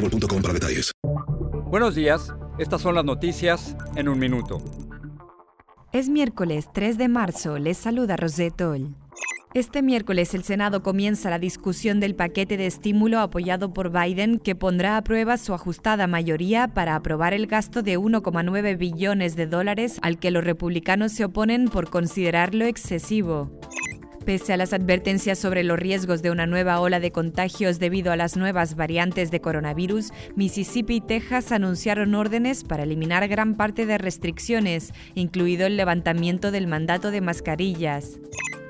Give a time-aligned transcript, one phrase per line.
[0.00, 0.92] boostmobile.com para detalles.
[1.66, 4.58] Buenos días, estas son las noticias en un minuto.
[5.92, 8.94] Es miércoles 3 de marzo, les saluda Rosetol.
[9.52, 14.54] Este miércoles el Senado comienza la discusión del paquete de estímulo apoyado por Biden que
[14.54, 19.98] pondrá a prueba su ajustada mayoría para aprobar el gasto de 1,9 billones de dólares
[20.02, 23.50] al que los republicanos se oponen por considerarlo excesivo.
[24.24, 28.16] Pese a las advertencias sobre los riesgos de una nueva ola de contagios debido a
[28.16, 33.96] las nuevas variantes de coronavirus, Mississippi y Texas anunciaron órdenes para eliminar gran parte de
[33.96, 38.20] restricciones, incluido el levantamiento del mandato de mascarillas.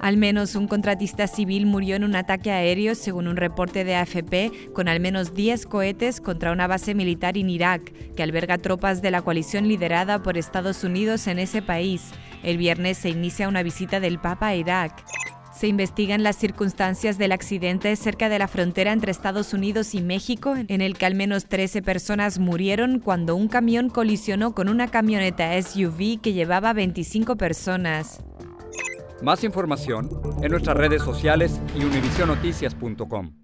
[0.00, 4.72] Al menos un contratista civil murió en un ataque aéreo, según un reporte de AFP,
[4.74, 9.10] con al menos 10 cohetes contra una base militar en Irak, que alberga tropas de
[9.10, 12.10] la coalición liderada por Estados Unidos en ese país.
[12.42, 15.04] El viernes se inicia una visita del Papa a Irak.
[15.64, 20.54] Se investigan las circunstancias del accidente cerca de la frontera entre Estados Unidos y México,
[20.68, 25.58] en el que al menos 13 personas murieron cuando un camión colisionó con una camioneta
[25.62, 28.22] SUV que llevaba 25 personas.
[29.22, 30.10] Más información
[30.42, 33.43] en nuestras redes sociales y univisionoticias.com.